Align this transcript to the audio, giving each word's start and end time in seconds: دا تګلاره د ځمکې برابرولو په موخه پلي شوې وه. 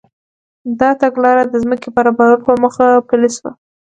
دا 0.79 0.89
تګلاره 1.01 1.43
د 1.47 1.53
ځمکې 1.63 1.89
برابرولو 1.95 2.43
په 2.45 2.51
موخه 2.61 2.87
پلي 3.07 3.29
شوې 3.35 3.43
وه. 3.51 3.51